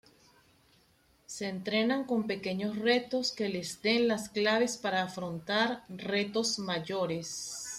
[1.27, 7.69] Se entrenan con pequeños retos que les den las claves para afrontar retos mayores.